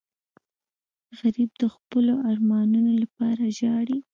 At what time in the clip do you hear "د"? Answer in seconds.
1.61-1.63